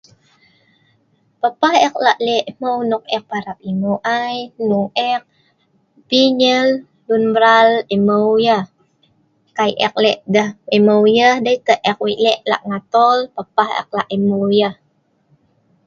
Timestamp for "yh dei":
11.23-11.59